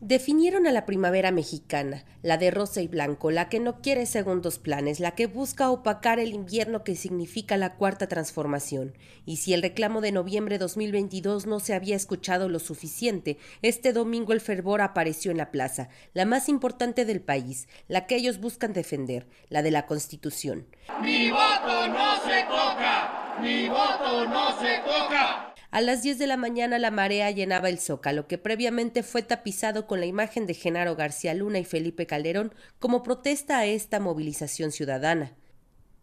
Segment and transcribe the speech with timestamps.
[0.00, 4.60] Definieron a la primavera mexicana, la de rosa y blanco, la que no quiere segundos
[4.60, 8.96] planes, la que busca opacar el invierno que significa la cuarta transformación.
[9.26, 14.32] Y si el reclamo de noviembre 2022 no se había escuchado lo suficiente, este domingo
[14.32, 18.72] el fervor apareció en la plaza, la más importante del país, la que ellos buscan
[18.72, 20.68] defender, la de la Constitución.
[21.02, 25.47] Mi voto no se toca, mi voto no se toca.
[25.70, 29.86] A las 10 de la mañana la marea llenaba el zócalo, que previamente fue tapizado
[29.86, 34.72] con la imagen de Genaro García Luna y Felipe Calderón como protesta a esta movilización
[34.72, 35.34] ciudadana.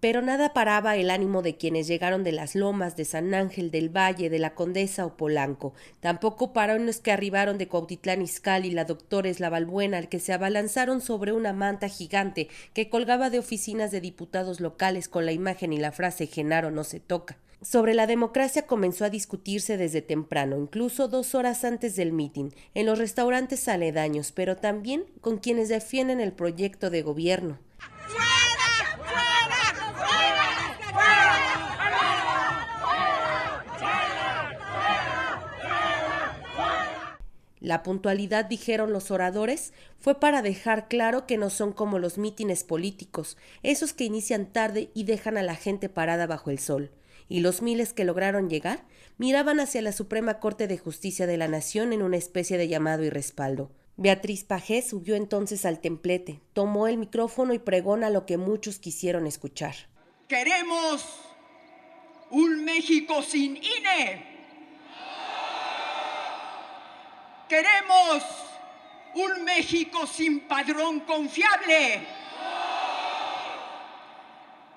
[0.00, 3.88] Pero nada paraba el ánimo de quienes llegaron de las lomas de San Ángel del
[3.88, 5.72] Valle, de la Condesa o Polanco.
[6.00, 10.34] Tampoco pararon los que arribaron de Cuautitlán Izcalli, la Doctores, la Balbuena, al que se
[10.34, 15.72] abalanzaron sobre una manta gigante que colgaba de oficinas de diputados locales con la imagen
[15.72, 17.38] y la frase Genaro no se toca.
[17.62, 22.86] Sobre la democracia comenzó a discutirse desde temprano, incluso dos horas antes del mitin, en
[22.86, 27.58] los restaurantes aledaños, pero también con quienes defienden el proyecto de gobierno.
[37.64, 42.62] La puntualidad, dijeron los oradores, fue para dejar claro que no son como los mítines
[42.62, 46.90] políticos, esos que inician tarde y dejan a la gente parada bajo el sol
[47.26, 48.84] y los miles que lograron llegar
[49.16, 53.02] miraban hacia la Suprema Corte de Justicia de la Nación en una especie de llamado
[53.02, 53.70] y respaldo.
[53.96, 59.26] Beatriz Pajé subió entonces al templete, tomó el micrófono y pregona lo que muchos quisieron
[59.26, 59.74] escuchar.
[60.28, 61.02] Queremos
[62.30, 64.33] un México sin INE.
[67.48, 68.24] Queremos
[69.14, 72.06] un México sin padrón confiable.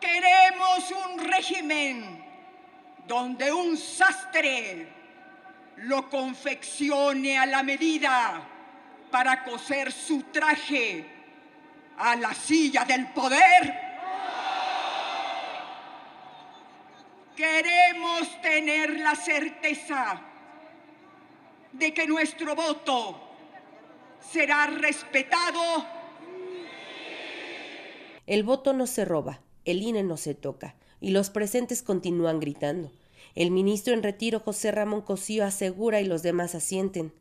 [0.00, 2.24] Queremos un régimen
[3.06, 4.88] donde un sastre
[5.76, 8.42] lo confeccione a la medida
[9.10, 11.04] para coser su traje
[11.98, 13.92] a la silla del poder.
[17.36, 20.31] Queremos tener la certeza
[21.72, 23.20] de que nuestro voto
[24.20, 25.86] será respetado.
[28.26, 32.92] El voto no se roba, el INE no se toca, y los presentes continúan gritando.
[33.34, 37.12] El ministro en retiro José Ramón Cosío asegura y los demás asienten.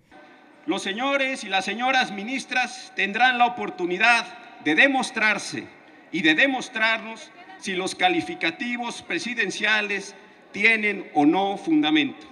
[0.66, 4.26] Los señores y las señoras ministras tendrán la oportunidad
[4.64, 5.68] de demostrarse
[6.12, 10.16] y de demostrarnos si los calificativos presidenciales
[10.52, 12.28] tienen o no fundamento.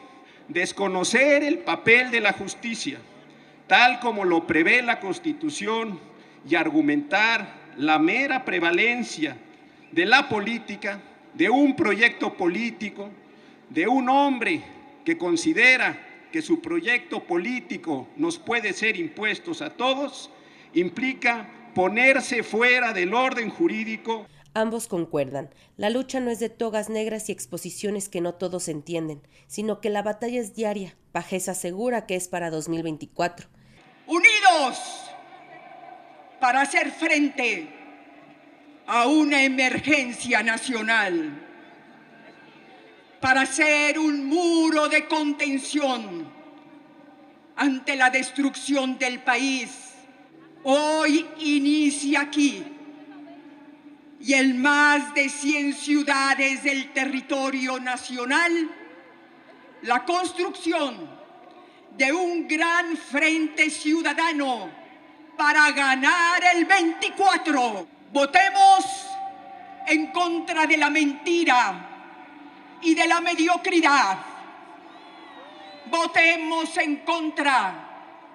[0.50, 3.00] Desconocer el papel de la justicia,
[3.68, 6.00] tal como lo prevé la Constitución,
[6.48, 9.38] y argumentar la mera prevalencia
[9.92, 11.00] de la política,
[11.34, 13.10] de un proyecto político,
[13.70, 14.62] de un hombre
[15.06, 20.30] que considera que su proyecto político nos puede ser impuestos a todos,
[20.74, 24.28] implica ponerse fuera del orden jurídico.
[24.54, 25.50] Ambos concuerdan.
[25.78, 29.90] La lucha no es de togas negras y exposiciones que no todos entienden, sino que
[29.90, 30.98] la batalla es diaria.
[31.12, 33.48] Pajés asegura que es para 2024.
[34.08, 34.80] Unidos
[36.40, 37.70] para hacer frente
[38.88, 41.46] a una emergencia nacional
[43.20, 46.31] para ser un muro de contención
[47.56, 49.70] ante la destrucción del país.
[50.64, 52.64] Hoy inicia aquí
[54.19, 58.69] y en más de 100 ciudades del territorio nacional
[59.84, 61.09] la construcción
[61.96, 64.69] de un gran frente ciudadano
[65.38, 67.88] para ganar el 24.
[68.12, 69.07] Votemos
[69.88, 71.90] en contra de la mentira
[72.81, 74.18] y de la mediocridad.
[75.86, 77.86] Votemos en contra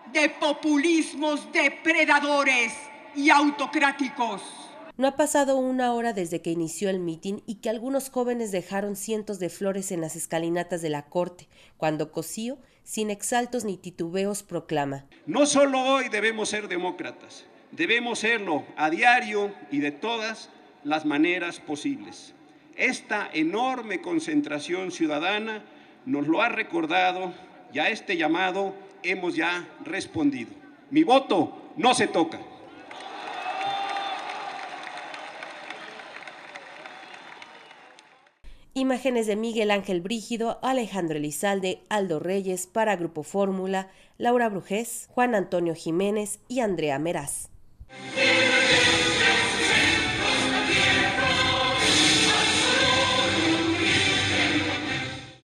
[0.06, 2.72] de populismos depredadores
[3.14, 4.42] y autocráticos.
[4.96, 8.94] No ha pasado una hora desde que inició el mitin y que algunos jóvenes dejaron
[8.94, 14.44] cientos de flores en las escalinatas de la corte, cuando Cosío, sin exaltos ni titubeos,
[14.44, 15.04] proclama.
[15.26, 20.48] No solo hoy debemos ser demócratas, debemos serlo a diario y de todas
[20.84, 22.32] las maneras posibles.
[22.76, 25.64] Esta enorme concentración ciudadana
[26.06, 27.34] nos lo ha recordado
[27.72, 30.52] y a este llamado hemos ya respondido.
[30.90, 32.53] Mi voto no se toca.
[38.76, 43.88] Imágenes de Miguel Ángel Brígido, Alejandro Elizalde, Aldo Reyes para Grupo Fórmula,
[44.18, 47.50] Laura Brujés, Juan Antonio Jiménez y Andrea Meraz.